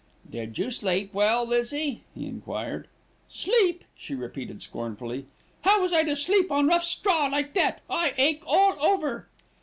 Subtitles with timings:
[0.27, 2.87] "Did you sleep well, Lizzie?" he enquired.
[3.29, 5.27] "Sleep!" she repeated scornfully.
[5.61, 7.81] "How was I to sleep on rough straw like that.
[7.87, 9.27] I ache all over."